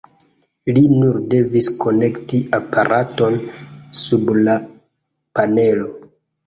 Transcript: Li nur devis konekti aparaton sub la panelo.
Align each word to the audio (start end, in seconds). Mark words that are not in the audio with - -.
Li 0.77 0.81
nur 1.01 1.19
devis 1.33 1.69
konekti 1.85 2.41
aparaton 2.61 3.39
sub 4.05 4.35
la 4.51 4.59
panelo. 5.39 5.97